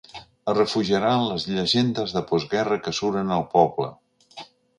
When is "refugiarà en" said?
0.59-1.25